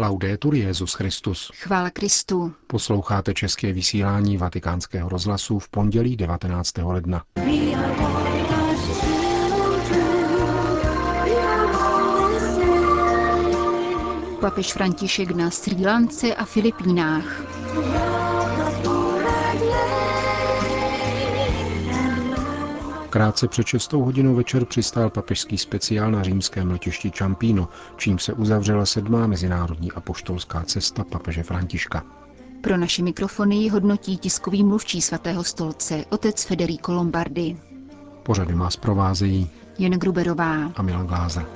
Laudetur 0.00 0.54
Jezus 0.54 0.94
Christus. 0.94 1.50
Chvála 1.54 1.90
Kristu. 1.90 2.52
Posloucháte 2.66 3.34
české 3.34 3.72
vysílání 3.72 4.36
Vatikánského 4.36 5.08
rozhlasu 5.08 5.58
v 5.58 5.68
pondělí 5.68 6.16
19. 6.16 6.78
ledna. 6.78 7.22
Papež 14.40 14.72
František 14.72 15.30
na 15.30 15.50
Sri 15.50 15.86
Lance 15.86 16.34
a 16.34 16.44
Filipínách. 16.44 17.42
Krátce 23.10 23.48
před 23.48 23.66
6 23.66 23.92
hodinou 23.92 24.34
večer 24.34 24.64
přistál 24.64 25.10
papežský 25.10 25.58
speciál 25.58 26.10
na 26.10 26.22
římském 26.22 26.70
letišti 26.70 27.10
Čampíno, 27.10 27.68
čím 27.96 28.18
se 28.18 28.32
uzavřela 28.32 28.86
sedmá 28.86 29.26
mezinárodní 29.26 29.92
apoštolská 29.92 30.62
cesta 30.62 31.04
papeže 31.04 31.42
Františka. 31.42 32.04
Pro 32.60 32.76
naše 32.76 33.02
mikrofony 33.02 33.56
ji 33.56 33.68
hodnotí 33.68 34.16
tiskový 34.16 34.64
mluvčí 34.64 35.02
svatého 35.02 35.44
stolce, 35.44 36.04
otec 36.10 36.44
Federico 36.44 36.92
Lombardi. 36.92 37.56
Pořady 38.22 38.54
vás 38.54 38.76
provázejí 38.76 39.50
Jen 39.78 39.92
Gruberová 39.92 40.72
a 40.76 40.82
Milan 40.82 41.06
Glázer. 41.06 41.46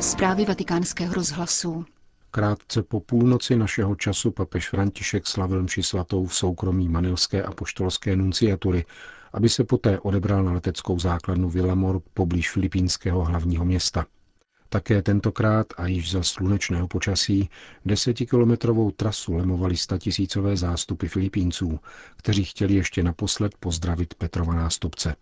Zprávy 0.00 0.44
vatikánského 0.44 1.14
rozhlasu. 1.14 1.84
Krátce 2.30 2.82
po 2.82 3.00
půlnoci 3.00 3.56
našeho 3.56 3.94
času 3.94 4.30
papež 4.30 4.68
František 4.68 5.26
slavil 5.26 5.62
mši 5.62 5.82
svatou 5.82 6.26
v 6.26 6.34
soukromí 6.34 6.88
manilské 6.88 7.42
apoštolské 7.42 8.16
nunciatury, 8.16 8.84
aby 9.32 9.48
se 9.48 9.64
poté 9.64 10.00
odebral 10.00 10.44
na 10.44 10.52
leteckou 10.52 10.98
základnu 10.98 11.48
Villamor 11.48 12.00
poblíž 12.14 12.50
filipínského 12.50 13.24
hlavního 13.24 13.64
města. 13.64 14.06
Také 14.68 15.02
tentokrát 15.02 15.66
a 15.76 15.86
již 15.86 16.10
za 16.10 16.22
slunečného 16.22 16.88
počasí 16.88 17.50
desetikilometrovou 17.84 18.90
trasu 18.90 19.34
lemovali 19.34 19.76
statisícové 19.76 20.56
zástupy 20.56 21.06
Filipínců, 21.06 21.80
kteří 22.16 22.44
chtěli 22.44 22.74
ještě 22.74 23.02
naposled 23.02 23.52
pozdravit 23.60 24.14
Petrova 24.14 24.54
nástupce. 24.54 25.16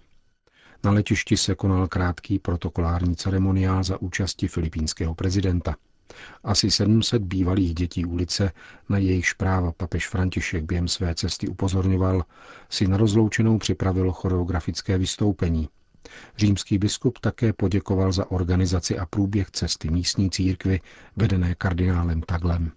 Na 0.85 0.91
letišti 0.91 1.37
se 1.37 1.55
konal 1.55 1.89
krátký 1.89 2.39
protokolární 2.39 3.17
ceremoniál 3.17 3.85
za 3.85 4.03
účasti 4.03 4.49
filipínského 4.49 5.15
prezidenta. 5.15 5.77
Asi 6.45 6.71
700 6.71 7.23
bývalých 7.23 7.75
dětí 7.75 8.05
ulice, 8.05 8.53
na 8.89 8.99
jejich 8.99 9.35
práva 9.35 9.73
papež 9.73 10.09
František 10.09 10.65
během 10.65 10.89
své 10.89 11.15
cesty 11.15 11.49
upozorňoval, 11.49 12.25
si 12.71 12.87
na 12.87 12.97
rozloučenou 12.97 13.59
připravilo 13.59 14.13
choreografické 14.13 14.99
vystoupení. 14.99 15.69
Římský 16.37 16.79
biskup 16.79 17.19
také 17.19 17.53
poděkoval 17.53 18.13
za 18.13 18.31
organizaci 18.31 18.99
a 18.99 19.07
průběh 19.07 19.51
cesty 19.51 19.91
místní 19.91 20.31
církvy 20.31 20.81
vedené 21.17 21.55
kardinálem 21.55 22.23
Taglem. 22.23 22.73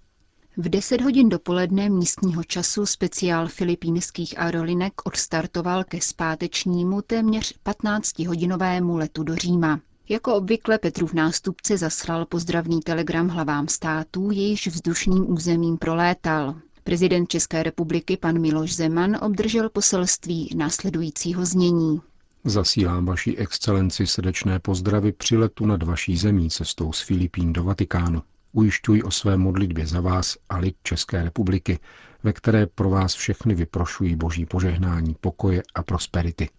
V 0.57 0.69
10 0.69 1.01
hodin 1.01 1.29
dopoledne 1.29 1.89
místního 1.89 2.43
času 2.43 2.85
speciál 2.85 3.47
filipínských 3.47 4.39
aerolinek 4.39 4.93
odstartoval 5.03 5.83
ke 5.83 6.01
zpátečnímu 6.01 7.01
téměř 7.01 7.55
15-hodinovému 7.65 8.97
letu 8.97 9.23
do 9.23 9.35
Říma. 9.35 9.79
Jako 10.09 10.35
obvykle 10.35 10.77
Petrův 10.77 11.13
nástupce 11.13 11.77
zaslal 11.77 12.25
pozdravný 12.25 12.79
telegram 12.79 13.27
hlavám 13.27 13.67
států, 13.67 14.31
jejíž 14.31 14.67
vzdušným 14.67 15.31
územím 15.31 15.77
prolétal. 15.77 16.55
Prezident 16.83 17.29
České 17.29 17.63
republiky 17.63 18.17
pan 18.17 18.41
Miloš 18.41 18.75
Zeman 18.75 19.17
obdržel 19.21 19.69
poselství 19.69 20.49
následujícího 20.57 21.45
znění. 21.45 22.01
Zasílám 22.45 23.05
vaší 23.05 23.37
excelenci 23.37 24.07
srdečné 24.07 24.59
pozdravy 24.59 25.11
při 25.11 25.37
letu 25.37 25.65
nad 25.65 25.83
vaší 25.83 26.17
zemí 26.17 26.49
cestou 26.49 26.93
z 26.93 27.01
Filipín 27.01 27.53
do 27.53 27.63
Vatikánu. 27.63 28.21
Ujišťuji 28.53 29.03
o 29.03 29.11
své 29.11 29.37
modlitbě 29.37 29.87
za 29.87 30.01
vás 30.01 30.37
a 30.49 30.57
lid 30.57 30.75
České 30.83 31.23
republiky, 31.23 31.79
ve 32.23 32.33
které 32.33 32.67
pro 32.67 32.89
vás 32.89 33.13
všechny 33.13 33.55
vyprošují 33.55 34.15
boží 34.15 34.45
požehnání, 34.45 35.15
pokoje 35.21 35.63
a 35.75 35.83
prosperity. 35.83 36.49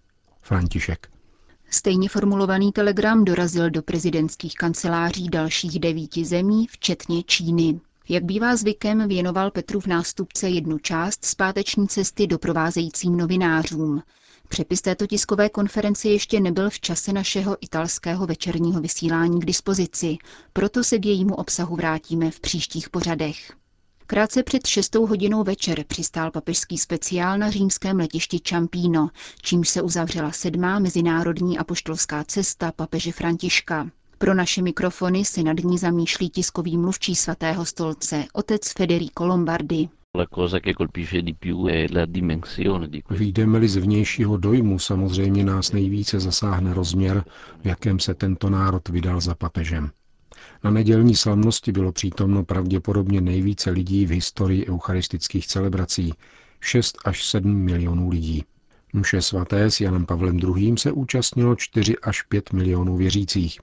František. 0.42 1.08
Stejně 1.70 2.08
formulovaný 2.08 2.72
telegram 2.72 3.24
dorazil 3.24 3.70
do 3.70 3.82
prezidentských 3.82 4.54
kanceláří 4.54 5.28
dalších 5.28 5.80
devíti 5.80 6.24
zemí, 6.24 6.66
včetně 6.66 7.22
Číny. 7.22 7.80
Jak 8.08 8.24
bývá 8.24 8.56
zvykem, 8.56 9.08
věnoval 9.08 9.50
Petrův 9.50 9.86
nástupce 9.86 10.48
jednu 10.48 10.78
část 10.78 11.24
zpáteční 11.24 11.88
cesty 11.88 12.26
doprovázejícím 12.26 13.16
novinářům. 13.16 14.02
Přepis 14.52 14.82
této 14.82 15.06
tiskové 15.06 15.48
konference 15.48 16.08
ještě 16.08 16.40
nebyl 16.40 16.70
v 16.70 16.80
čase 16.80 17.12
našeho 17.12 17.56
italského 17.60 18.26
večerního 18.26 18.80
vysílání 18.80 19.40
k 19.40 19.44
dispozici, 19.44 20.16
proto 20.52 20.84
se 20.84 20.98
k 20.98 21.06
jejímu 21.06 21.34
obsahu 21.34 21.76
vrátíme 21.76 22.30
v 22.30 22.40
příštích 22.40 22.90
pořadech. 22.90 23.52
Krátce 24.06 24.42
před 24.42 24.66
šestou 24.66 25.06
hodinou 25.06 25.44
večer 25.44 25.84
přistál 25.84 26.30
papežský 26.30 26.78
speciál 26.78 27.38
na 27.38 27.50
římském 27.50 27.98
letišti 27.98 28.40
Čampíno, 28.40 29.08
čímž 29.42 29.68
se 29.68 29.82
uzavřela 29.82 30.32
sedmá 30.32 30.78
mezinárodní 30.78 31.58
apoštolská 31.58 32.24
cesta 32.24 32.72
papeže 32.72 33.12
Františka. 33.12 33.90
Pro 34.18 34.34
naše 34.34 34.62
mikrofony 34.62 35.24
se 35.24 35.42
nad 35.42 35.56
ní 35.58 35.78
zamýšlí 35.78 36.30
tiskový 36.30 36.78
mluvčí 36.78 37.14
svatého 37.14 37.64
stolce, 37.64 38.24
otec 38.32 38.72
Federico 38.72 39.26
Lombardi. 39.26 39.88
Výjdeme-li 43.10 43.68
z 43.68 43.76
vnějšího 43.76 44.36
dojmu, 44.36 44.78
samozřejmě 44.78 45.44
nás 45.44 45.72
nejvíce 45.72 46.20
zasáhne 46.20 46.74
rozměr, 46.74 47.24
v 47.62 47.66
jakém 47.66 47.98
se 47.98 48.14
tento 48.14 48.50
národ 48.50 48.88
vydal 48.88 49.20
za 49.20 49.34
papežem. 49.34 49.90
Na 50.64 50.70
nedělní 50.70 51.14
slavnosti 51.14 51.72
bylo 51.72 51.92
přítomno 51.92 52.44
pravděpodobně 52.44 53.20
nejvíce 53.20 53.70
lidí 53.70 54.06
v 54.06 54.10
historii 54.10 54.66
eucharistických 54.66 55.46
celebrací, 55.46 56.12
6 56.60 56.98
až 57.04 57.26
7 57.26 57.56
milionů 57.56 58.08
lidí. 58.08 58.44
Mše 58.92 59.22
svaté 59.22 59.70
s 59.70 59.80
Janem 59.80 60.06
Pavlem 60.06 60.38
II. 60.38 60.78
se 60.78 60.92
účastnilo 60.92 61.56
4 61.56 61.96
až 61.98 62.22
5 62.22 62.52
milionů 62.52 62.96
věřících. 62.96 63.60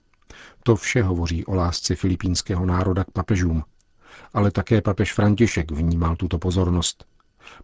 To 0.64 0.76
vše 0.76 1.04
hovoří 1.04 1.46
o 1.46 1.56
lásce 1.56 1.96
filipínského 1.96 2.66
národa 2.66 3.04
k 3.04 3.12
papežům. 3.12 3.64
Ale 4.34 4.52
také 4.52 4.82
papež 4.82 5.14
František 5.14 5.72
vnímal 5.72 6.16
tuto 6.16 6.40
pozornost. 6.40 7.06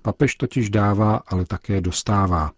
Papež 0.02 0.36
totiž 0.36 0.70
dává, 0.70 1.16
ale 1.28 1.46
také 1.46 1.82
dostává. 1.82 2.52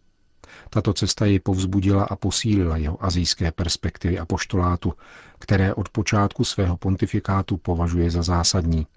Tato 0.70 0.94
cesta 0.94 1.26
jej 1.26 1.40
povzbudila 1.40 2.04
a 2.04 2.16
posílila 2.16 2.78
jeho 2.78 3.06
azijské 3.06 3.52
perspektivy 3.52 4.20
a 4.20 4.26
poštolátu, 4.26 4.94
které 5.40 5.74
od 5.74 5.90
počátku 5.90 6.44
svého 6.44 6.78
pontifikátu 6.78 7.58
považuje 7.58 8.12
za 8.12 8.22
zásadní. 8.24 8.88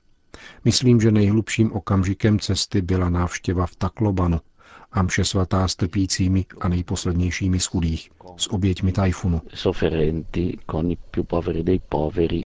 Myslím, 0.64 1.00
že 1.00 1.12
nejhlubším 1.12 1.72
okamžikem 1.72 2.38
cesty 2.38 2.82
byla 2.82 3.08
návštěva 3.08 3.66
v 3.66 3.76
Taklobanu 3.76 4.40
a 4.92 5.02
mše 5.02 5.24
svatá 5.24 5.68
s 5.68 5.76
trpícími 5.76 6.46
a 6.60 6.68
nejposlednějšími 6.68 7.60
z 7.60 7.66
chudých, 7.66 8.10
s 8.36 8.52
oběťmi 8.52 8.92
tajfunu. 8.92 9.42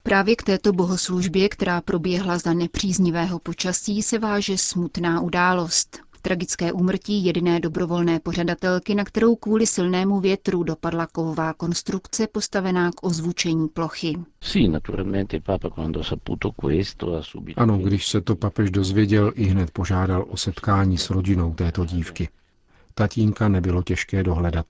Právě 0.03 0.35
k 0.35 0.43
této 0.43 0.73
bohoslužbě, 0.73 1.49
která 1.49 1.81
proběhla 1.81 2.37
za 2.37 2.53
nepříznivého 2.53 3.39
počasí, 3.39 4.01
se 4.01 4.19
váže 4.19 4.57
smutná 4.57 5.21
událost. 5.21 6.08
Tragické 6.21 6.71
úmrtí 6.73 7.25
jediné 7.25 7.59
dobrovolné 7.59 8.19
pořadatelky, 8.19 8.95
na 8.95 9.03
kterou 9.03 9.35
kvůli 9.35 9.67
silnému 9.67 10.19
větru 10.19 10.63
dopadla 10.63 11.07
kovová 11.07 11.53
konstrukce 11.53 12.27
postavená 12.27 12.91
k 12.91 13.03
ozvučení 13.03 13.67
plochy. 13.67 14.17
Ano, 17.55 17.77
když 17.77 18.07
se 18.07 18.21
to 18.21 18.35
papež 18.35 18.71
dozvěděl, 18.71 19.31
i 19.35 19.45
hned 19.45 19.71
požádal 19.71 20.25
o 20.29 20.37
setkání 20.37 20.97
s 20.97 21.09
rodinou 21.09 21.53
této 21.53 21.85
dívky. 21.85 22.29
Tatínka 22.93 23.47
nebylo 23.47 23.83
těžké 23.83 24.23
dohledat. 24.23 24.65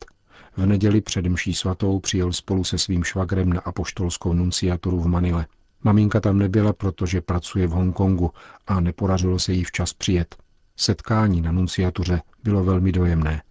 V 0.58 0.66
neděli 0.66 1.02
před 1.02 1.26
mší 1.26 1.54
svatou 1.54 2.00
přijel 2.00 2.34
spolu 2.34 2.64
se 2.64 2.78
svým 2.78 3.04
švagrem 3.04 3.54
na 3.54 3.60
apoštolskou 3.62 4.34
nunciaturu 4.34 5.00
v 5.00 5.08
Manile. 5.08 5.46
Maminka 5.84 6.20
tam 6.20 6.38
nebyla, 6.38 6.74
protože 6.74 7.22
pracuje 7.22 7.68
v 7.68 7.72
Hongkongu 7.72 8.32
a 8.68 8.80
nepodařilo 8.80 9.40
se 9.40 9.54
jí 9.54 9.64
včas 9.64 9.94
přijet. 9.94 10.36
Setkání 10.80 11.42
na 11.42 11.52
nunciatuře 11.52 12.22
bylo 12.44 12.64
velmi 12.64 12.92
dojemné. 12.92 13.42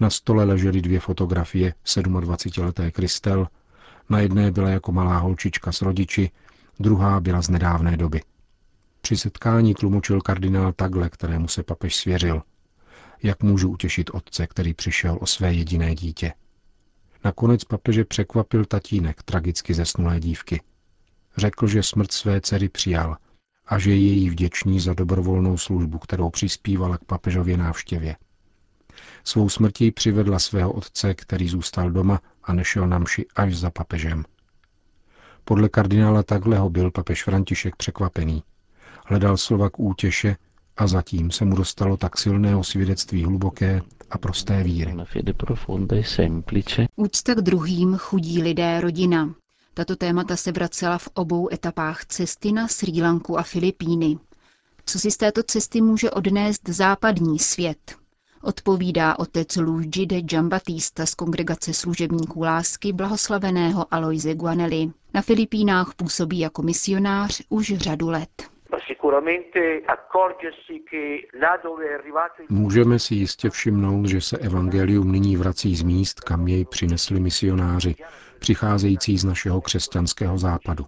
Na 0.00 0.10
stole 0.10 0.44
ležely 0.44 0.82
dvě 0.82 1.00
fotografie 1.00 1.74
27-leté 1.84 2.90
Kristel, 2.90 3.48
na 4.08 4.20
jedné 4.20 4.50
byla 4.50 4.68
jako 4.68 4.92
malá 4.92 5.18
holčička 5.18 5.72
s 5.72 5.82
rodiči, 5.82 6.30
druhá 6.80 7.20
byla 7.20 7.42
z 7.42 7.48
nedávné 7.48 7.96
doby. 7.96 8.20
Při 9.00 9.16
setkání 9.16 9.74
tlumočil 9.74 10.20
kardinál 10.20 10.72
Tagle, 10.72 11.10
kterému 11.10 11.48
se 11.48 11.62
papež 11.62 11.96
svěřil. 11.96 12.42
Jak 13.22 13.42
můžu 13.42 13.70
utěšit 13.70 14.10
otce, 14.10 14.46
který 14.46 14.74
přišel 14.74 15.18
o 15.20 15.26
své 15.26 15.54
jediné 15.54 15.94
dítě? 15.94 16.32
Nakonec 17.24 17.64
papeže 17.64 18.04
překvapil 18.04 18.64
tatínek 18.64 19.22
tragicky 19.22 19.74
zesnulé 19.74 20.20
dívky. 20.20 20.62
Řekl, 21.36 21.66
že 21.66 21.82
smrt 21.82 22.12
své 22.12 22.40
dcery 22.40 22.68
přijal 22.68 23.16
a 23.66 23.78
že 23.78 23.90
je 23.90 23.96
jí 23.96 24.30
vděčný 24.30 24.80
za 24.80 24.94
dobrovolnou 24.94 25.56
službu, 25.56 25.98
kterou 25.98 26.30
přispívala 26.30 26.98
k 26.98 27.04
papežově 27.04 27.56
návštěvě. 27.56 28.16
Svou 29.24 29.48
smrtí 29.48 29.90
přivedla 29.90 30.38
svého 30.38 30.72
otce, 30.72 31.14
který 31.14 31.48
zůstal 31.48 31.90
doma 31.90 32.20
a 32.44 32.52
nešel 32.52 32.86
na 32.88 32.98
mši 32.98 33.26
až 33.36 33.56
za 33.56 33.70
papežem. 33.70 34.24
Podle 35.44 35.68
kardinála 35.68 36.22
Tagleho 36.22 36.70
byl 36.70 36.90
papež 36.90 37.24
František 37.24 37.76
překvapený. 37.76 38.42
Hledal 39.06 39.36
slova 39.36 39.70
k 39.70 39.80
útěše 39.80 40.36
a 40.76 40.86
zatím 40.86 41.30
se 41.30 41.44
mu 41.44 41.56
dostalo 41.56 41.96
tak 41.96 42.18
silného 42.18 42.64
svědectví 42.64 43.24
hluboké 43.24 43.82
a 44.10 44.18
prosté 44.18 44.62
víry. 44.62 44.94
Úcta 46.96 47.34
k 47.34 47.40
druhým, 47.40 47.96
chudí 47.96 48.42
lidé, 48.42 48.80
rodina. 48.80 49.34
Tato 49.74 49.96
témata 49.96 50.36
se 50.36 50.52
vracela 50.52 50.98
v 50.98 51.08
obou 51.14 51.52
etapách 51.52 52.04
cesty 52.04 52.52
na 52.52 52.68
Sri 52.68 53.02
Lanku 53.02 53.38
a 53.38 53.42
Filipíny. 53.42 54.18
Co 54.86 54.98
si 54.98 55.10
z 55.10 55.16
této 55.16 55.42
cesty 55.42 55.80
může 55.80 56.10
odnést 56.10 56.68
západní 56.68 57.38
svět? 57.38 57.96
Odpovídá 58.42 59.18
otec 59.18 59.56
Luigi 59.56 60.06
de 60.06 60.20
Giambattista 60.20 61.06
z 61.06 61.14
kongregace 61.14 61.74
služebníků 61.74 62.42
lásky 62.42 62.92
blahoslaveného 62.92 63.86
Aloise 63.90 64.34
Guanelli. 64.34 64.90
Na 65.14 65.22
Filipínách 65.22 65.94
působí 65.96 66.38
jako 66.38 66.62
misionář 66.62 67.42
už 67.48 67.74
řadu 67.76 68.08
let. 68.08 68.54
Můžeme 72.48 72.98
si 72.98 73.14
jistě 73.14 73.50
všimnout, 73.50 74.06
že 74.06 74.20
se 74.20 74.38
evangelium 74.38 75.12
nyní 75.12 75.36
vrací 75.36 75.76
z 75.76 75.82
míst, 75.82 76.20
kam 76.20 76.48
jej 76.48 76.64
přinesli 76.64 77.20
misionáři, 77.20 77.94
přicházející 78.38 79.18
z 79.18 79.24
našeho 79.24 79.60
křesťanského 79.60 80.38
západu. 80.38 80.86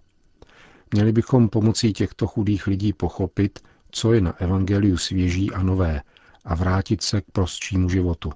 Měli 0.92 1.12
bychom 1.12 1.48
pomocí 1.48 1.92
těchto 1.92 2.26
chudých 2.26 2.66
lidí 2.66 2.92
pochopit, 2.92 3.58
co 3.90 4.12
je 4.12 4.20
na 4.20 4.40
evangeliu 4.40 4.96
svěží 4.96 5.50
a 5.50 5.62
nové 5.62 6.02
a 6.44 6.54
vrátit 6.54 7.02
se 7.02 7.20
k 7.20 7.24
prostšímu 7.32 7.88
životu. 7.88 8.32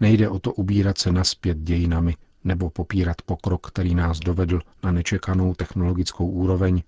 Nejde 0.00 0.28
o 0.28 0.38
to 0.38 0.52
ubírat 0.52 0.98
se 0.98 1.12
naspět 1.12 1.58
dějinami 1.58 2.16
nebo 2.44 2.70
popírat 2.70 3.22
pokrok, 3.22 3.66
který 3.66 3.94
nás 3.94 4.18
dovedl 4.18 4.60
na 4.82 4.92
nečekanou 4.92 5.54
technologickou 5.54 6.26
úroveň, 6.26 6.82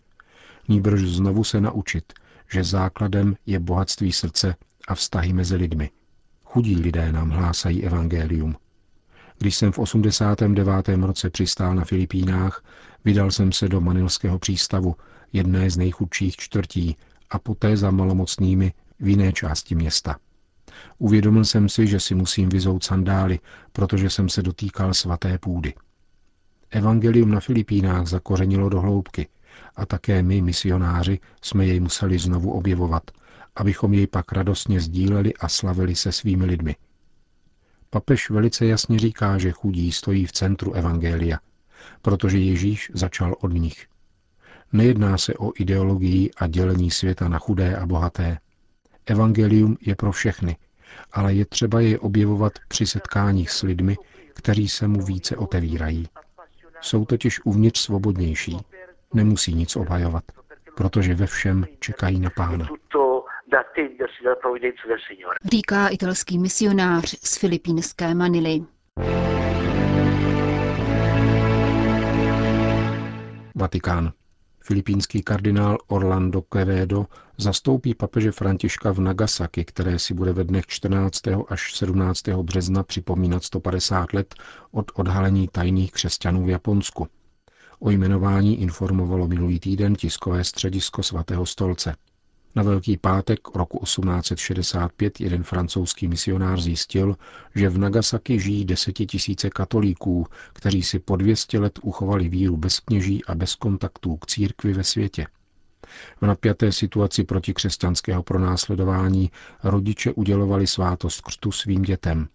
nýbrž 0.68 1.00
znovu 1.00 1.44
se 1.44 1.60
naučit, 1.60 2.12
že 2.52 2.64
základem 2.64 3.36
je 3.46 3.58
bohatství 3.58 4.12
srdce 4.12 4.54
a 4.88 4.94
vztahy 4.94 5.32
mezi 5.32 5.56
lidmi. 5.56 5.90
Chudí 6.44 6.76
lidé 6.76 7.12
nám 7.12 7.30
hlásají 7.30 7.84
evangelium. 7.84 8.56
Když 9.38 9.56
jsem 9.56 9.72
v 9.72 9.78
89. 9.78 10.88
roce 10.88 11.30
přistál 11.30 11.74
na 11.74 11.84
Filipínách, 11.84 12.64
vydal 13.04 13.30
jsem 13.30 13.52
se 13.52 13.68
do 13.68 13.80
manilského 13.80 14.38
přístavu, 14.38 14.96
jedné 15.32 15.70
z 15.70 15.76
nejchudších 15.76 16.36
čtvrtí, 16.36 16.96
a 17.30 17.38
poté 17.38 17.76
za 17.76 17.90
malomocnými 17.90 18.72
v 19.00 19.08
jiné 19.08 19.32
části 19.32 19.74
města. 19.74 20.16
Uvědomil 20.98 21.44
jsem 21.44 21.68
si, 21.68 21.86
že 21.86 22.00
si 22.00 22.14
musím 22.14 22.48
vyzout 22.48 22.84
sandály, 22.84 23.38
protože 23.72 24.10
jsem 24.10 24.28
se 24.28 24.42
dotýkal 24.42 24.94
svaté 24.94 25.38
půdy. 25.38 25.74
Evangelium 26.70 27.30
na 27.30 27.40
Filipínách 27.40 28.06
zakořenilo 28.06 28.68
do 28.68 28.80
hloubky 28.80 29.28
a 29.76 29.86
také 29.86 30.22
my, 30.22 30.42
misionáři, 30.42 31.18
jsme 31.42 31.66
jej 31.66 31.80
museli 31.80 32.18
znovu 32.18 32.52
objevovat, 32.52 33.02
abychom 33.56 33.94
jej 33.94 34.06
pak 34.06 34.32
radostně 34.32 34.80
sdíleli 34.80 35.34
a 35.34 35.48
slavili 35.48 35.94
se 35.94 36.12
svými 36.12 36.44
lidmi. 36.44 36.76
Papež 37.90 38.30
velice 38.30 38.66
jasně 38.66 38.98
říká, 38.98 39.38
že 39.38 39.52
chudí 39.52 39.92
stojí 39.92 40.26
v 40.26 40.32
centru 40.32 40.72
Evangelia, 40.72 41.38
protože 42.02 42.38
Ježíš 42.38 42.90
začal 42.94 43.34
od 43.40 43.52
nich. 43.52 43.86
Nejedná 44.72 45.18
se 45.18 45.34
o 45.34 45.52
ideologii 45.58 46.30
a 46.36 46.46
dělení 46.46 46.90
světa 46.90 47.28
na 47.28 47.38
chudé 47.38 47.76
a 47.76 47.86
bohaté. 47.86 48.38
Evangelium 49.06 49.76
je 49.80 49.96
pro 49.96 50.12
všechny, 50.12 50.56
ale 51.12 51.34
je 51.34 51.46
třeba 51.46 51.80
jej 51.80 51.98
objevovat 52.00 52.52
při 52.68 52.86
setkáních 52.86 53.50
s 53.50 53.62
lidmi, 53.62 53.96
kteří 54.34 54.68
se 54.68 54.88
mu 54.88 55.02
více 55.02 55.36
otevírají. 55.36 56.08
Jsou 56.80 57.04
totiž 57.04 57.40
uvnitř 57.44 57.80
svobodnější, 57.80 58.56
nemusí 59.14 59.54
nic 59.54 59.76
obhajovat, 59.76 60.24
protože 60.76 61.14
ve 61.14 61.26
všem 61.26 61.66
čekají 61.80 62.20
na 62.20 62.30
pána. 62.36 62.68
Říká 65.44 65.88
italský 65.88 66.38
misionář 66.38 67.16
z 67.22 67.38
filipínské 67.38 68.14
Manily. 68.14 68.60
Vatikán. 73.54 74.12
Filipínský 74.64 75.22
kardinál 75.22 75.78
Orlando 75.86 76.42
Quevedo 76.42 77.06
zastoupí 77.38 77.94
papeže 77.94 78.32
Františka 78.32 78.92
v 78.92 79.00
Nagasaki, 79.00 79.64
které 79.64 79.98
si 79.98 80.14
bude 80.14 80.32
ve 80.32 80.44
dnech 80.44 80.66
14. 80.66 81.20
až 81.48 81.74
17. 81.74 82.28
března 82.28 82.82
připomínat 82.82 83.44
150 83.44 84.12
let 84.12 84.34
od 84.70 84.92
odhalení 84.94 85.48
tajných 85.48 85.92
křesťanů 85.92 86.44
v 86.44 86.48
Japonsku. 86.48 87.08
O 87.80 87.90
jmenování 87.90 88.62
informovalo 88.62 89.28
minulý 89.28 89.60
týden 89.60 89.94
tiskové 89.94 90.44
středisko 90.44 91.02
svatého 91.02 91.46
stolce. 91.46 91.94
Na 92.58 92.64
Velký 92.64 92.96
pátek 92.96 93.48
roku 93.54 93.78
1865 93.84 95.20
jeden 95.20 95.42
francouzský 95.42 96.08
misionář 96.08 96.60
zjistil, 96.60 97.16
že 97.54 97.68
v 97.68 97.78
Nagasaki 97.78 98.40
žijí 98.40 98.64
desetitisíce 98.64 99.50
katolíků, 99.50 100.26
kteří 100.52 100.82
si 100.82 100.98
po 100.98 101.16
200 101.16 101.58
let 101.58 101.78
uchovali 101.82 102.28
víru 102.28 102.56
bez 102.56 102.80
kněží 102.80 103.24
a 103.24 103.34
bez 103.34 103.54
kontaktů 103.54 104.16
k 104.16 104.26
církvi 104.26 104.72
ve 104.72 104.84
světě. 104.84 105.26
V 106.20 106.26
napjaté 106.26 106.72
situaci 106.72 107.24
proti 107.24 107.54
křesťanského 107.54 108.22
pronásledování 108.22 109.30
rodiče 109.64 110.12
udělovali 110.12 110.66
svátost 110.66 111.20
křtu 111.20 111.52
svým 111.52 111.82
dětem. 111.82 112.28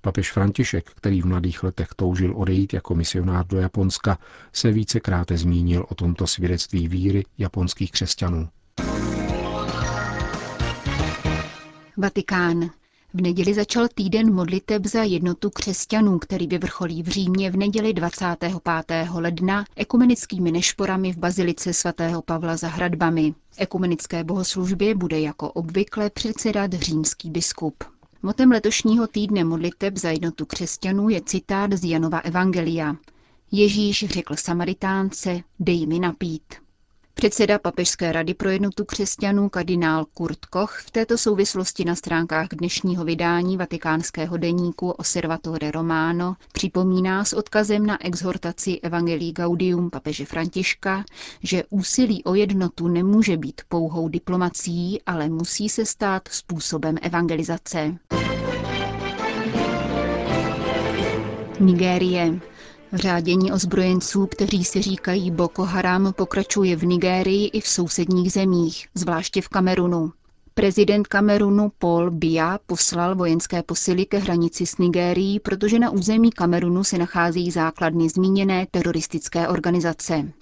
Papež 0.00 0.32
František, 0.32 0.90
který 0.90 1.22
v 1.22 1.26
mladých 1.26 1.62
letech 1.62 1.88
toužil 1.96 2.36
odejít 2.36 2.72
jako 2.72 2.94
misionář 2.94 3.46
do 3.46 3.58
Japonska, 3.58 4.18
se 4.52 4.72
vícekrát 4.72 5.30
zmínil 5.30 5.86
o 5.88 5.94
tomto 5.94 6.26
svědectví 6.26 6.88
víry 6.88 7.24
japonských 7.38 7.92
křesťanů. 7.92 8.48
Vatikán. 11.96 12.70
V 13.14 13.20
neděli 13.20 13.54
začal 13.54 13.88
týden 13.94 14.34
modliteb 14.34 14.86
za 14.86 15.02
jednotu 15.02 15.50
křesťanů, 15.50 16.18
který 16.18 16.46
vyvrcholí 16.46 17.02
v 17.02 17.08
Římě 17.08 17.50
v 17.50 17.56
neděli 17.56 17.92
25. 17.92 18.52
ledna 19.14 19.64
ekumenickými 19.76 20.52
nešporami 20.52 21.12
v 21.12 21.16
bazilice 21.18 21.72
svatého 21.72 22.22
Pavla 22.22 22.56
za 22.56 22.68
hradbami. 22.68 23.34
Ekumenické 23.56 24.24
bohoslužbě 24.24 24.94
bude 24.94 25.20
jako 25.20 25.52
obvykle 25.52 26.10
předsedat 26.10 26.72
římský 26.72 27.30
biskup. 27.30 27.84
Motem 28.22 28.50
letošního 28.50 29.06
týdne 29.06 29.44
modliteb 29.44 29.96
za 29.96 30.10
jednotu 30.10 30.46
křesťanů 30.46 31.08
je 31.08 31.20
citát 31.22 31.72
z 31.72 31.84
Janova 31.90 32.18
Evangelia. 32.18 32.96
Ježíš 33.52 34.04
řekl 34.08 34.36
Samaritánce, 34.36 35.40
dej 35.60 35.86
mi 35.86 35.98
napít. 35.98 36.63
Předseda 37.16 37.58
Papežské 37.58 38.12
rady 38.12 38.34
pro 38.34 38.50
jednotu 38.50 38.84
křesťanů 38.84 39.48
kardinál 39.48 40.04
Kurt 40.14 40.44
Koch 40.46 40.80
v 40.86 40.90
této 40.90 41.18
souvislosti 41.18 41.84
na 41.84 41.94
stránkách 41.94 42.48
dnešního 42.52 43.04
vydání 43.04 43.56
vatikánského 43.56 44.36
deníku 44.36 44.90
Osservatore 44.90 45.70
Romano 45.70 46.36
připomíná 46.52 47.24
s 47.24 47.32
odkazem 47.32 47.86
na 47.86 48.06
exhortaci 48.06 48.80
Evangelii 48.82 49.32
Gaudium 49.32 49.90
papeže 49.90 50.24
Františka, 50.24 51.04
že 51.42 51.64
úsilí 51.70 52.24
o 52.24 52.34
jednotu 52.34 52.88
nemůže 52.88 53.36
být 53.36 53.60
pouhou 53.68 54.08
diplomací, 54.08 55.02
ale 55.06 55.28
musí 55.28 55.68
se 55.68 55.86
stát 55.86 56.28
způsobem 56.28 56.96
evangelizace. 57.02 57.94
Nigérie. 61.60 62.40
Řádění 62.94 63.52
ozbrojenců, 63.52 64.26
kteří 64.26 64.64
si 64.64 64.82
říkají 64.82 65.30
Boko 65.30 65.62
Haram, 65.62 66.12
pokračuje 66.12 66.76
v 66.76 66.84
Nigérii 66.84 67.48
i 67.48 67.60
v 67.60 67.66
sousedních 67.66 68.32
zemích, 68.32 68.88
zvláště 68.94 69.42
v 69.42 69.48
Kamerunu. 69.48 70.12
Prezident 70.54 71.06
Kamerunu 71.06 71.72
Paul 71.78 72.10
Biya 72.10 72.58
poslal 72.66 73.14
vojenské 73.14 73.62
posily 73.62 74.06
ke 74.06 74.18
hranici 74.18 74.66
s 74.66 74.78
Nigérií, 74.78 75.40
protože 75.40 75.78
na 75.78 75.90
území 75.90 76.30
Kamerunu 76.30 76.84
se 76.84 76.98
nacházejí 76.98 77.50
základny 77.50 78.08
zmíněné 78.08 78.66
teroristické 78.70 79.48
organizace. 79.48 80.32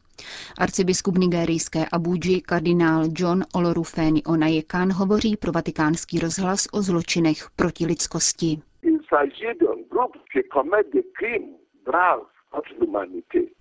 Arcibiskup 0.59 1.19
nigerijské 1.19 1.87
Abuji 1.93 2.41
kardinál 2.41 3.05
John 3.19 3.45
Olorufeni 3.55 4.23
Onajekan 4.23 4.93
hovoří 4.93 5.37
pro 5.37 5.53
vatikánský 5.53 6.19
rozhlas 6.19 6.67
o 6.73 6.83
zločinech 6.83 7.51
proti 7.57 7.87
lidskosti. 7.87 8.63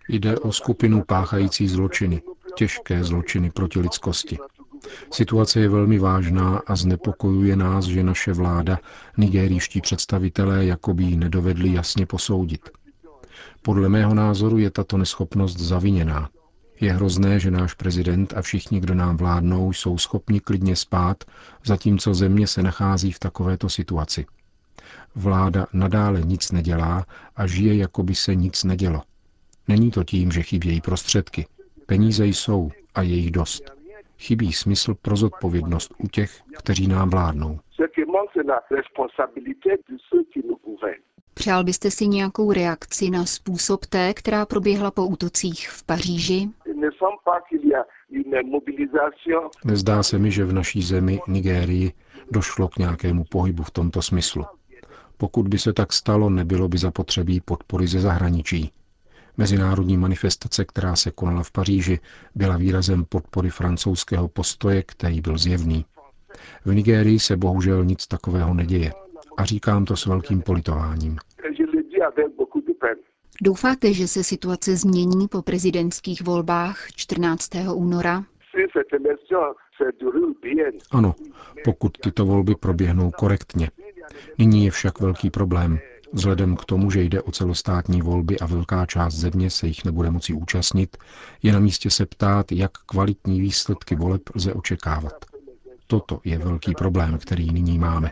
Jde 0.10 0.40
o 0.40 0.52
skupinu 0.52 1.04
páchající 1.04 1.68
zločiny, 1.68 2.22
těžké 2.56 3.04
zločiny 3.04 3.52
proti 3.52 3.80
lidskosti. 3.80 4.38
Situace 5.12 5.60
je 5.60 5.70
velmi 5.70 6.00
vážná 6.00 6.62
a 6.68 6.76
znepokojuje 6.76 7.56
nás, 7.56 7.86
že 7.86 8.04
naše 8.04 8.34
vláda, 8.34 8.80
nigérijští 9.18 9.82
představitelé, 9.82 10.66
jakoby 10.66 11.04
ji 11.04 11.18
nedovedli 11.18 11.74
jasně 11.74 12.06
posoudit. 12.06 12.70
Podle 13.62 13.90
mého 13.90 14.14
názoru 14.14 14.58
je 14.58 14.72
tato 14.72 14.98
neschopnost 14.98 15.58
zaviněná. 15.58 16.30
Je 16.82 16.94
hrozné, 16.94 17.40
že 17.40 17.52
náš 17.52 17.74
prezident 17.74 18.34
a 18.38 18.42
všichni, 18.42 18.80
kdo 18.80 18.94
nám 18.94 19.18
vládnou, 19.18 19.74
jsou 19.74 19.98
schopni 19.98 20.40
klidně 20.40 20.76
spát, 20.76 21.24
zatímco 21.66 22.14
země 22.14 22.48
se 22.48 22.64
nachází 22.64 23.12
v 23.12 23.20
takovéto 23.20 23.70
situaci. 23.70 24.26
Vláda 25.16 25.68
nadále 25.74 26.22
nic 26.22 26.52
nedělá 26.52 27.06
a 27.36 27.48
žije, 27.48 27.76
jako 27.76 28.04
by 28.04 28.16
se 28.16 28.36
nic 28.36 28.64
nedělo. 28.64 29.02
Není 29.68 29.92
to 29.92 30.04
tím, 30.04 30.32
že 30.32 30.42
chybějí 30.42 30.82
prostředky. 30.82 31.46
Peníze 31.86 32.26
jsou 32.26 32.70
a 32.96 33.02
je 33.02 33.16
jich 33.16 33.32
dost. 33.32 33.72
Chybí 34.20 34.54
smysl 34.54 34.96
pro 35.02 35.16
zodpovědnost 35.16 35.94
u 35.98 36.08
těch, 36.08 36.42
kteří 36.58 36.88
nám 36.88 37.10
vládnou. 37.10 37.60
Přál 41.34 41.64
byste 41.64 41.92
si 41.92 42.08
nějakou 42.08 42.52
reakci 42.52 43.10
na 43.10 43.26
způsob 43.26 43.86
té, 43.86 44.14
která 44.14 44.46
proběhla 44.46 44.92
po 44.92 45.06
útocích 45.08 45.70
v 45.70 45.86
Paříži? 45.86 46.50
Nezdá 49.66 50.04
se 50.04 50.20
mi, 50.20 50.32
že 50.32 50.46
v 50.46 50.54
naší 50.54 50.82
zemi, 50.82 51.20
Nigérii, 51.28 51.94
došlo 52.32 52.68
k 52.68 52.78
nějakému 52.78 53.24
pohybu 53.24 53.64
v 53.64 53.72
tomto 53.72 54.02
smyslu. 54.02 54.46
Pokud 55.22 55.48
by 55.48 55.60
se 55.60 55.74
tak 55.74 55.94
stalo, 55.94 56.30
nebylo 56.30 56.68
by 56.68 56.78
zapotřebí 56.78 57.42
podpory 57.42 57.88
ze 57.88 58.00
zahraničí. 58.00 58.72
Mezinárodní 59.38 59.98
manifestace, 59.98 60.66
která 60.66 60.96
se 60.96 61.12
konala 61.12 61.44
v 61.44 61.52
Paříži, 61.52 62.00
byla 62.36 62.58
výrazem 62.58 63.06
podpory 63.06 63.50
francouzského 63.50 64.28
postoje, 64.28 64.84
který 64.84 65.22
byl 65.22 65.38
zjevný. 65.38 65.86
V 66.66 66.74
Nigérii 66.74 67.20
se 67.20 67.38
bohužel 67.38 67.86
nic 67.86 68.08
takového 68.08 68.54
neděje. 68.54 68.92
A 69.38 69.46
říkám 69.46 69.86
to 69.86 69.96
s 69.96 70.06
velkým 70.06 70.42
politováním. 70.42 71.18
Doufáte, 73.42 73.94
že 73.94 74.08
se 74.08 74.24
situace 74.24 74.76
změní 74.76 75.28
po 75.28 75.42
prezidentských 75.42 76.22
volbách 76.22 76.88
14. 76.96 77.50
února? 77.74 78.24
Ano, 80.92 81.16
pokud 81.64 81.98
tyto 82.04 82.26
volby 82.26 82.56
proběhnou 82.56 83.12
korektně. 83.12 83.70
Nyní 84.38 84.66
je 84.66 84.72
však 84.72 85.00
velký 85.00 85.30
problém. 85.30 85.80
Vzhledem 86.14 86.56
k 86.56 86.66
tomu, 86.66 86.92
že 86.92 87.02
jde 87.02 87.22
o 87.22 87.32
celostátní 87.32 88.02
volby 88.02 88.40
a 88.40 88.46
velká 88.46 88.86
část 88.86 89.14
země 89.14 89.50
se 89.50 89.68
jich 89.68 89.86
nebude 89.86 90.12
moci 90.12 90.34
účastnit, 90.34 90.98
je 91.44 91.54
na 91.54 91.60
místě 91.60 91.90
se 91.90 92.06
ptát, 92.06 92.52
jak 92.52 92.72
kvalitní 92.72 93.42
výsledky 93.42 93.96
voleb 93.96 94.22
lze 94.36 94.54
očekávat. 94.54 95.26
Toto 95.88 96.20
je 96.24 96.38
velký 96.38 96.74
problém, 96.74 97.18
který 97.18 97.54
nyní 97.54 97.80
máme. 97.80 98.12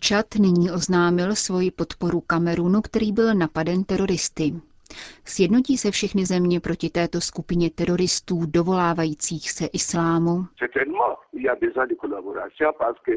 Čad 0.00 0.26
nyní 0.34 0.70
oznámil 0.70 1.34
svoji 1.34 1.70
podporu 1.70 2.20
Kamerunu, 2.20 2.80
který 2.80 3.12
byl 3.12 3.34
napaden 3.34 3.84
teroristy. 3.84 4.54
Sjednotí 5.24 5.78
se 5.78 5.90
všechny 5.90 6.26
země 6.26 6.60
proti 6.60 6.90
této 6.90 7.20
skupině 7.20 7.70
teroristů 7.70 8.46
dovolávajících 8.46 9.50
se 9.50 9.66
islámu? 9.66 10.46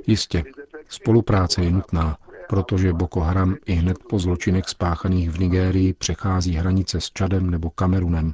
Jistě. 0.07 0.43
Spolupráce 0.89 1.63
je 1.63 1.71
nutná, 1.71 2.17
protože 2.49 2.93
Boko 2.93 3.19
Haram 3.19 3.55
i 3.65 3.73
hned 3.73 3.97
po 4.09 4.19
zločinech 4.19 4.65
spáchaných 4.65 5.29
v 5.29 5.39
Nigérii 5.39 5.93
přechází 5.93 6.53
hranice 6.53 7.01
s 7.01 7.11
Čadem 7.11 7.49
nebo 7.49 7.69
Kamerunem. 7.69 8.33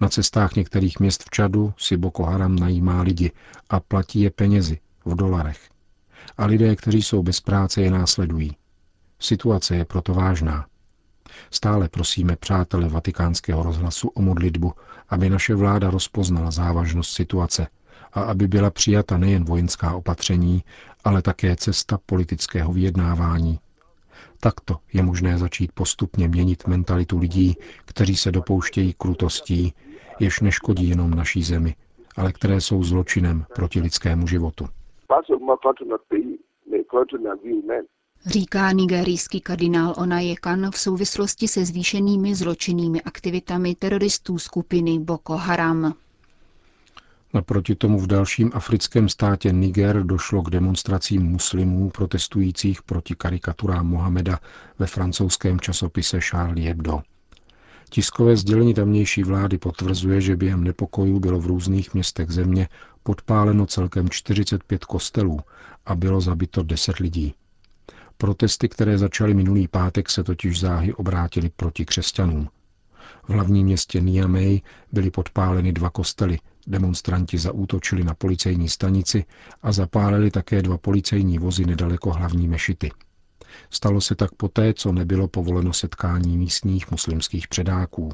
Na 0.00 0.08
cestách 0.08 0.54
některých 0.54 1.00
měst 1.00 1.22
v 1.22 1.30
Čadu 1.30 1.72
si 1.76 1.96
Boko 1.96 2.22
Haram 2.22 2.56
najímá 2.56 3.02
lidi 3.02 3.32
a 3.70 3.80
platí 3.80 4.20
je 4.20 4.30
penězi 4.30 4.78
v 5.04 5.16
dolarech. 5.16 5.68
A 6.38 6.46
lidé, 6.46 6.76
kteří 6.76 7.02
jsou 7.02 7.22
bez 7.22 7.40
práce, 7.40 7.82
je 7.82 7.90
následují. 7.90 8.56
Situace 9.18 9.76
je 9.76 9.84
proto 9.84 10.14
vážná. 10.14 10.66
Stále 11.50 11.88
prosíme 11.88 12.36
přátele 12.36 12.88
vatikánského 12.88 13.62
rozhlasu 13.62 14.08
o 14.08 14.22
modlitbu, 14.22 14.72
aby 15.08 15.30
naše 15.30 15.54
vláda 15.54 15.90
rozpoznala 15.90 16.50
závažnost 16.50 17.12
situace 17.12 17.66
a 18.12 18.22
aby 18.22 18.48
byla 18.48 18.70
přijata 18.70 19.18
nejen 19.18 19.44
vojenská 19.44 19.94
opatření, 19.94 20.64
ale 21.04 21.22
také 21.22 21.56
cesta 21.56 21.98
politického 22.06 22.72
vyjednávání. 22.72 23.58
Takto 24.40 24.76
je 24.92 25.02
možné 25.02 25.38
začít 25.38 25.72
postupně 25.72 26.28
měnit 26.28 26.66
mentalitu 26.66 27.18
lidí, 27.18 27.56
kteří 27.84 28.16
se 28.16 28.32
dopouštějí 28.32 28.92
krutostí, 28.92 29.74
jež 30.20 30.40
neškodí 30.40 30.88
jenom 30.88 31.10
naší 31.10 31.42
zemi, 31.42 31.74
ale 32.16 32.32
které 32.32 32.60
jsou 32.60 32.82
zločinem 32.82 33.44
proti 33.54 33.80
lidskému 33.80 34.26
životu. 34.26 34.64
Říká 38.26 38.72
nigerijský 38.72 39.40
kardinál 39.40 39.94
Onajekan 39.96 40.70
v 40.70 40.78
souvislosti 40.78 41.48
se 41.48 41.64
zvýšenými 41.64 42.34
zločinnými 42.34 43.02
aktivitami 43.02 43.74
teroristů 43.74 44.38
skupiny 44.38 44.98
Boko 44.98 45.36
Haram. 45.36 45.94
Naproti 47.34 47.74
tomu 47.74 48.00
v 48.00 48.06
dalším 48.06 48.50
africkém 48.54 49.08
státě 49.08 49.52
Niger 49.52 50.02
došlo 50.02 50.42
k 50.42 50.50
demonstracím 50.50 51.22
muslimů 51.22 51.90
protestujících 51.90 52.82
proti 52.82 53.14
karikaturám 53.14 53.86
Mohameda 53.86 54.38
ve 54.78 54.86
francouzském 54.86 55.60
časopise 55.60 56.20
Charlie 56.20 56.68
Hebdo. 56.68 57.00
Tiskové 57.90 58.36
sdělení 58.36 58.74
tamnější 58.74 59.22
vlády 59.22 59.58
potvrzuje, 59.58 60.20
že 60.20 60.36
během 60.36 60.64
nepokojů 60.64 61.20
bylo 61.20 61.40
v 61.40 61.46
různých 61.46 61.94
městech 61.94 62.30
země 62.30 62.68
podpáleno 63.02 63.66
celkem 63.66 64.08
45 64.08 64.84
kostelů 64.84 65.40
a 65.86 65.94
bylo 65.94 66.20
zabito 66.20 66.62
10 66.62 66.98
lidí. 66.98 67.34
Protesty, 68.18 68.68
které 68.68 68.98
začaly 68.98 69.34
minulý 69.34 69.68
pátek, 69.68 70.10
se 70.10 70.24
totiž 70.24 70.60
záhy 70.60 70.94
obrátily 70.94 71.50
proti 71.56 71.84
křesťanům. 71.84 72.48
V 73.24 73.30
hlavním 73.30 73.66
městě 73.66 74.00
Niamey 74.00 74.60
byly 74.92 75.10
podpáleny 75.10 75.72
dva 75.72 75.90
kostely, 75.90 76.38
demonstranti 76.66 77.38
zaútočili 77.38 78.04
na 78.04 78.14
policejní 78.14 78.68
stanici 78.68 79.24
a 79.62 79.72
zapálili 79.72 80.30
také 80.30 80.62
dva 80.62 80.78
policejní 80.78 81.38
vozy 81.38 81.64
nedaleko 81.64 82.10
hlavní 82.10 82.48
mešity. 82.48 82.90
Stalo 83.70 84.00
se 84.00 84.14
tak 84.14 84.34
poté, 84.34 84.74
co 84.74 84.92
nebylo 84.92 85.28
povoleno 85.28 85.72
setkání 85.72 86.38
místních 86.38 86.90
muslimských 86.90 87.48
předáků. 87.48 88.12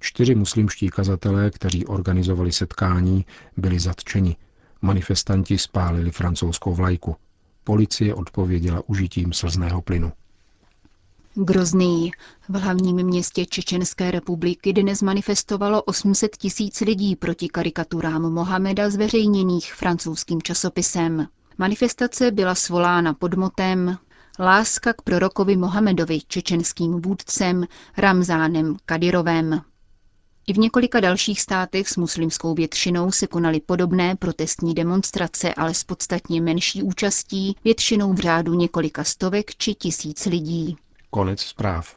Čtyři 0.00 0.34
muslimští 0.34 0.88
kazatelé, 0.88 1.50
kteří 1.50 1.86
organizovali 1.86 2.52
setkání, 2.52 3.26
byli 3.56 3.80
zatčeni. 3.80 4.36
Manifestanti 4.82 5.58
spálili 5.58 6.10
francouzskou 6.10 6.74
vlajku. 6.74 7.16
Policie 7.64 8.14
odpověděla 8.14 8.82
užitím 8.86 9.32
slzného 9.32 9.82
plynu. 9.82 10.12
Grozný. 11.34 12.12
V 12.48 12.56
hlavním 12.56 12.96
městě 12.96 13.46
Čečenské 13.46 14.10
republiky 14.10 14.72
dnes 14.72 15.02
manifestovalo 15.02 15.82
800 15.82 16.36
tisíc 16.36 16.80
lidí 16.80 17.16
proti 17.16 17.48
karikaturám 17.48 18.22
Mohameda 18.22 18.90
zveřejněných 18.90 19.74
francouzským 19.74 20.42
časopisem. 20.42 21.26
Manifestace 21.58 22.30
byla 22.30 22.54
svolána 22.54 23.14
pod 23.14 23.34
motem 23.34 23.98
Láska 24.38 24.92
k 24.92 25.02
prorokovi 25.02 25.56
Mohamedovi 25.56 26.20
čečenským 26.28 27.00
vůdcem 27.00 27.66
Ramzánem 27.96 28.76
Kadirovem. 28.86 29.60
I 30.46 30.52
v 30.52 30.58
několika 30.58 31.00
dalších 31.00 31.40
státech 31.40 31.88
s 31.88 31.96
muslimskou 31.96 32.54
většinou 32.54 33.12
se 33.12 33.26
konaly 33.26 33.60
podobné 33.60 34.16
protestní 34.16 34.74
demonstrace, 34.74 35.54
ale 35.54 35.74
s 35.74 35.84
podstatně 35.84 36.40
menší 36.40 36.82
účastí, 36.82 37.56
většinou 37.64 38.12
v 38.12 38.18
řádu 38.18 38.54
několika 38.54 39.04
stovek 39.04 39.56
či 39.56 39.74
tisíc 39.74 40.26
lidí. 40.26 40.76
Konec 41.10 41.40
zpráv. 41.40 41.96